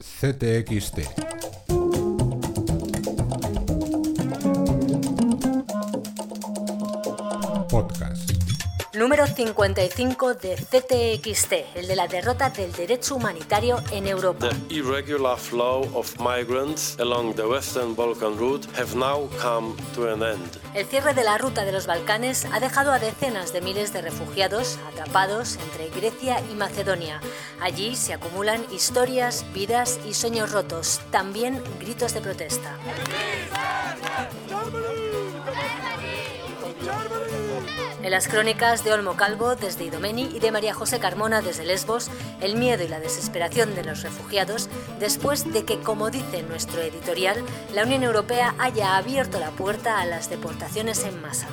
CTXT. 0.00 1.04
Podcast. 7.68 8.27
Número 8.98 9.28
55 9.28 10.34
de 10.34 10.56
CTXT, 10.56 11.52
el 11.76 11.86
de 11.86 11.94
la 11.94 12.08
derrota 12.08 12.50
del 12.50 12.72
derecho 12.72 13.14
humanitario 13.14 13.80
en 13.92 14.08
Europa. 14.08 14.48
The 14.48 14.74
irregular 14.74 15.38
flow 15.38 15.88
of 15.94 16.12
migrants 16.18 16.98
along 16.98 17.36
the 17.36 17.46
Western 17.46 17.94
Balkan 17.94 18.36
route 18.36 18.66
have 18.76 18.96
now 18.96 19.28
come 19.40 19.76
to 19.94 20.12
an 20.12 20.24
end. 20.24 20.58
El 20.74 20.84
cierre 20.84 21.14
de 21.14 21.22
la 21.22 21.38
ruta 21.38 21.64
de 21.64 21.70
los 21.70 21.86
Balcanes 21.86 22.46
ha 22.46 22.58
dejado 22.58 22.92
a 22.92 22.98
decenas 22.98 23.52
de 23.52 23.60
miles 23.60 23.92
de 23.92 24.02
refugiados 24.02 24.80
atrapados 24.88 25.60
entre 25.62 25.90
Grecia 25.90 26.42
y 26.50 26.56
Macedonia. 26.56 27.20
Allí 27.60 27.94
se 27.94 28.14
acumulan 28.14 28.66
historias, 28.72 29.44
vidas 29.54 30.00
y 30.08 30.14
sueños 30.14 30.50
rotos, 30.50 31.00
también 31.12 31.62
gritos 31.78 32.14
de 32.14 32.20
protesta. 32.20 32.76
En 38.02 38.12
las 38.12 38.28
crónicas 38.28 38.84
de 38.84 38.92
Olmo 38.92 39.16
Calvo 39.16 39.56
desde 39.56 39.84
Idomeni 39.84 40.30
y 40.32 40.38
de 40.38 40.52
María 40.52 40.72
José 40.72 41.00
Carmona 41.00 41.42
desde 41.42 41.64
Lesbos, 41.64 42.10
el 42.40 42.54
miedo 42.54 42.84
y 42.84 42.88
la 42.88 43.00
desesperación 43.00 43.74
de 43.74 43.84
los 43.84 44.02
refugiados 44.02 44.68
después 45.00 45.52
de 45.52 45.64
que, 45.64 45.80
como 45.80 46.10
dice 46.10 46.42
nuestro 46.44 46.80
editorial, 46.80 47.42
la 47.74 47.82
Unión 47.82 48.04
Europea 48.04 48.54
haya 48.58 48.96
abierto 48.96 49.40
la 49.40 49.50
puerta 49.50 50.00
a 50.00 50.06
las 50.06 50.30
deportaciones 50.30 51.02
en 51.04 51.20
masa. 51.20 51.48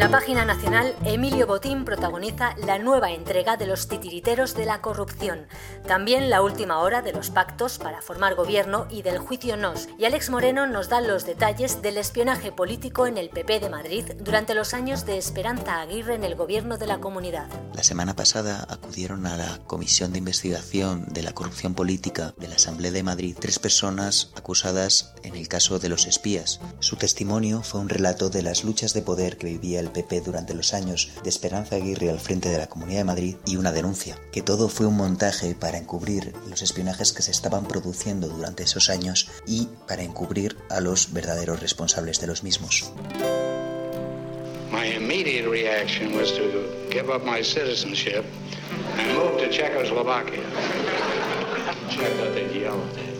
La 0.00 0.08
página 0.08 0.46
nacional, 0.46 0.96
Emilio 1.04 1.46
Botín 1.46 1.84
protagoniza 1.84 2.56
la 2.64 2.78
nueva 2.78 3.10
entrega 3.10 3.58
de 3.58 3.66
los 3.66 3.86
titiriteros 3.86 4.54
de 4.54 4.64
la 4.64 4.80
corrupción, 4.80 5.46
también 5.86 6.30
la 6.30 6.40
última 6.40 6.78
hora 6.78 7.02
de 7.02 7.12
los 7.12 7.28
pactos 7.28 7.76
para 7.76 8.00
formar 8.00 8.34
gobierno 8.34 8.86
y 8.88 9.02
del 9.02 9.18
juicio 9.18 9.58
NOS, 9.58 9.90
y 9.98 10.06
Alex 10.06 10.30
Moreno 10.30 10.66
nos 10.66 10.88
da 10.88 11.02
los 11.02 11.26
detalles 11.26 11.82
del 11.82 11.98
espionaje 11.98 12.50
político 12.50 13.06
en 13.06 13.18
el 13.18 13.28
PP 13.28 13.60
de 13.60 13.68
Madrid 13.68 14.04
durante 14.20 14.54
los 14.54 14.72
años 14.72 15.04
de 15.04 15.18
Esperanza 15.18 15.82
Aguirre 15.82 16.14
en 16.14 16.24
el 16.24 16.34
gobierno 16.34 16.78
de 16.78 16.86
la 16.86 16.98
comunidad. 16.98 17.48
La 17.74 17.84
semana 17.84 18.16
pasada 18.16 18.66
acudieron 18.70 19.26
a 19.26 19.36
la 19.36 19.58
Comisión 19.66 20.12
de 20.12 20.18
Investigación 20.18 21.12
de 21.12 21.22
la 21.22 21.34
Corrupción 21.34 21.74
Política 21.74 22.32
de 22.38 22.48
la 22.48 22.54
Asamblea 22.54 22.90
de 22.90 23.02
Madrid 23.02 23.36
tres 23.38 23.58
personas 23.58 24.30
acusadas 24.34 25.12
en 25.24 25.36
el 25.36 25.46
caso 25.46 25.78
de 25.78 25.90
los 25.90 26.06
espías. 26.06 26.58
Su 26.78 26.96
testimonio 26.96 27.62
fue 27.62 27.80
un 27.80 27.90
relato 27.90 28.30
de 28.30 28.40
las 28.40 28.64
luchas 28.64 28.94
de 28.94 29.02
poder 29.02 29.36
que 29.36 29.48
vivía 29.48 29.78
el 29.80 29.89
PP 29.90 30.20
durante 30.22 30.54
los 30.54 30.74
años 30.74 31.10
de 31.22 31.28
Esperanza 31.28 31.76
Aguirre 31.76 32.10
al 32.10 32.20
frente 32.20 32.48
de 32.48 32.58
la 32.58 32.68
Comunidad 32.68 33.00
de 33.00 33.04
Madrid 33.04 33.36
y 33.46 33.56
una 33.56 33.72
denuncia, 33.72 34.16
que 34.32 34.42
todo 34.42 34.68
fue 34.68 34.86
un 34.86 34.96
montaje 34.96 35.54
para 35.54 35.78
encubrir 35.78 36.32
los 36.48 36.62
espionajes 36.62 37.12
que 37.12 37.22
se 37.22 37.30
estaban 37.30 37.66
produciendo 37.66 38.28
durante 38.28 38.62
esos 38.62 38.90
años 38.90 39.28
y 39.46 39.68
para 39.86 40.02
encubrir 40.02 40.56
a 40.68 40.80
los 40.80 41.12
verdaderos 41.12 41.60
responsables 41.60 42.20
de 42.20 42.26
los 42.26 42.42
mismos. 42.42 42.92
My 44.70 44.86
immediate 44.86 45.48
reaction 45.48 46.16
was 46.16 46.32
to 46.32 46.88
give 46.90 47.10
up 47.10 47.24
my 47.24 47.42
citizenship 47.42 48.24
and 48.98 49.18
move 49.18 49.38
to 49.38 49.50
Czechoslovakia. 49.50 50.42
Check 51.90 52.20
out 52.20 52.34
that 52.34 52.54
yellow 52.54 52.86
there. 52.94 53.19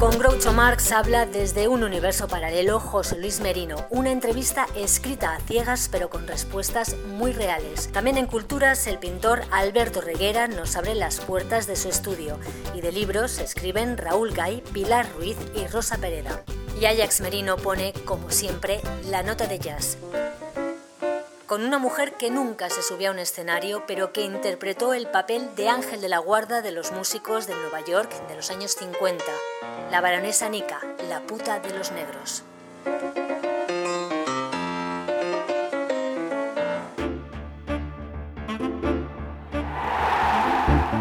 Con 0.00 0.18
Groucho 0.18 0.54
Marx 0.54 0.92
habla 0.92 1.26
desde 1.26 1.68
un 1.68 1.84
universo 1.84 2.26
paralelo 2.26 2.80
José 2.80 3.18
Luis 3.18 3.40
Merino, 3.40 3.76
una 3.90 4.10
entrevista 4.10 4.66
escrita 4.74 5.34
a 5.34 5.40
ciegas 5.40 5.90
pero 5.92 6.08
con 6.08 6.26
respuestas 6.26 6.96
muy 7.18 7.32
reales. 7.32 7.92
También 7.92 8.16
en 8.16 8.24
Culturas 8.24 8.86
el 8.86 8.98
pintor 8.98 9.42
Alberto 9.50 10.00
Reguera 10.00 10.48
nos 10.48 10.74
abre 10.76 10.94
las 10.94 11.20
puertas 11.20 11.66
de 11.66 11.76
su 11.76 11.90
estudio 11.90 12.38
y 12.74 12.80
de 12.80 12.92
libros 12.92 13.38
escriben 13.40 13.98
Raúl 13.98 14.32
Gay, 14.32 14.62
Pilar 14.72 15.06
Ruiz 15.18 15.36
y 15.54 15.66
Rosa 15.66 15.98
Pereda. 15.98 16.44
Y 16.80 16.86
Ajax 16.86 17.20
Merino 17.20 17.58
pone, 17.58 17.92
como 18.06 18.30
siempre, 18.30 18.80
la 19.10 19.22
nota 19.22 19.48
de 19.48 19.58
jazz 19.58 19.98
con 21.50 21.64
una 21.64 21.78
mujer 21.78 22.12
que 22.12 22.30
nunca 22.30 22.70
se 22.70 22.80
subió 22.80 23.08
a 23.08 23.12
un 23.12 23.18
escenario, 23.18 23.82
pero 23.84 24.12
que 24.12 24.20
interpretó 24.22 24.94
el 24.94 25.08
papel 25.08 25.52
de 25.56 25.68
ángel 25.68 26.00
de 26.00 26.08
la 26.08 26.18
guarda 26.18 26.62
de 26.62 26.70
los 26.70 26.92
músicos 26.92 27.48
de 27.48 27.56
Nueva 27.56 27.80
York 27.80 28.08
de 28.28 28.36
los 28.36 28.52
años 28.52 28.76
50, 28.78 29.24
la 29.90 30.00
baronesa 30.00 30.48
Nika, 30.48 30.78
la 31.08 31.18
puta 31.22 31.58
de 31.58 31.76
los 31.76 31.90
negros. 31.90 32.44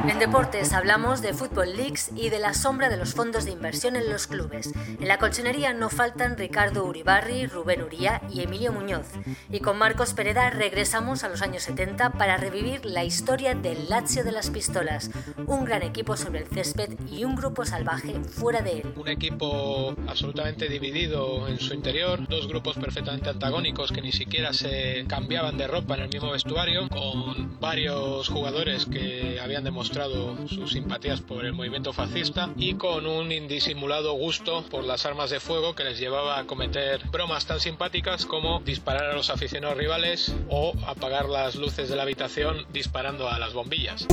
En 0.10 0.18
deportes 0.18 0.74
hablamos 0.74 1.22
de 1.22 1.36
Football 1.36 1.78
Leagues 1.78 2.10
y 2.16 2.30
de 2.30 2.40
la 2.40 2.56
sombra 2.56 2.90
de 2.90 2.98
los 2.98 3.14
fondos 3.14 3.46
de 3.46 3.52
inversión 3.52 3.96
en 3.96 4.10
los 4.10 4.26
clubes. 4.26 4.72
En 5.00 5.08
la 5.08 5.20
colchonería 5.20 5.72
no 5.74 5.92
faltan 5.92 6.36
Ricardo 6.36 6.84
Uribarri, 6.86 7.46
Rubén 7.46 7.84
Uría 7.84 8.20
y 8.34 8.42
Emilio 8.42 8.74
Muñoz. 8.74 9.06
Y 9.52 9.60
con 9.60 9.78
Marcos 9.78 10.16
Pereda 10.16 10.50
regresamos 10.50 11.24
a 11.24 11.30
los 11.30 11.44
años 11.44 11.62
70 11.62 12.14
para 12.14 12.38
revivir 12.38 12.86
la 12.86 13.04
historia 13.04 13.54
del 13.54 13.88
Lazio 13.88 14.24
de 14.24 14.32
las 14.32 14.50
Pistolas, 14.50 15.12
un 15.46 15.64
gran 15.64 15.84
equipo 15.84 16.18
sobre 16.18 16.40
el 16.40 16.48
césped 16.48 16.90
y 17.12 17.24
un 17.24 17.36
grupo 17.36 17.64
salvaje 17.64 18.16
fuera 18.24 18.64
de 18.64 18.80
él. 18.80 18.94
Un 18.96 19.10
equipo 19.10 19.96
absolutamente 20.08 20.70
dividido 20.70 21.48
en 21.48 21.60
su 21.60 21.76
interior, 21.76 22.28
dos 22.28 22.48
grupos 22.48 22.78
perfectamente 22.78 23.30
antagónicos 23.30 23.92
que 23.92 24.02
ni 24.02 24.12
siquiera 24.12 24.54
se 24.54 25.06
cambiaban 25.08 25.56
de 25.60 25.68
ropa 25.68 25.94
en 25.94 26.02
el 26.02 26.10
mismo 26.10 26.32
vestuario, 26.32 26.90
con 26.90 27.60
varios 27.60 28.28
jugadores 28.28 28.88
que 28.88 29.40
habían 29.40 29.64
demostrado 29.64 29.99
sus 30.48 30.72
simpatías 30.72 31.22
por 31.22 31.46
el 31.46 31.54
movimiento 31.54 31.92
fascista 31.92 32.50
y 32.56 32.76
con 32.76 33.06
un 33.06 33.32
indisimulado 33.32 34.14
gusto 34.14 34.64
por 34.70 34.84
las 34.84 35.06
armas 35.06 35.30
de 35.30 35.40
fuego 35.40 35.76
que 35.76 35.84
les 35.84 36.00
llevaba 36.00 36.40
a 36.40 36.46
cometer 36.46 37.02
bromas 37.10 37.46
tan 37.46 37.60
simpáticas 37.60 38.26
como 38.26 38.62
disparar 38.62 39.06
a 39.06 39.14
los 39.14 39.30
aficionados 39.30 39.78
rivales 39.78 40.34
o 40.50 40.74
apagar 40.88 41.28
las 41.28 41.56
luces 41.56 41.90
de 41.90 41.96
la 41.96 42.04
habitación 42.04 42.66
disparando 42.72 43.28
a 43.28 43.40
las 43.40 43.54
bombillas. 43.54 44.08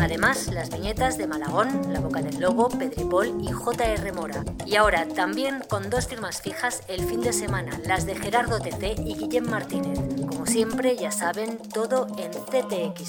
Además, 0.00 0.46
las 0.48 0.70
viñetas 0.70 1.18
de 1.18 1.26
Malagón, 1.26 1.92
La 1.92 2.00
Boca 2.00 2.22
del 2.22 2.40
Lobo, 2.40 2.68
Pedripol 2.68 3.42
y 3.42 3.50
J.R. 3.50 4.12
Mora. 4.12 4.44
Y 4.64 4.76
ahora 4.76 5.08
también 5.08 5.62
con 5.68 5.90
dos 5.90 6.06
firmas 6.06 6.40
fijas 6.40 6.82
el 6.88 7.04
fin 7.04 7.20
de 7.20 7.32
semana, 7.32 7.80
las 7.84 8.06
de 8.06 8.14
Gerardo 8.14 8.60
TC 8.60 8.98
y 9.04 9.14
Guillem 9.16 9.50
Martínez. 9.50 9.98
Como 10.28 10.46
siempre, 10.46 10.96
ya 10.96 11.10
saben, 11.10 11.58
todo 11.72 12.06
en 12.16 12.30
ctxt.es. 12.30 13.08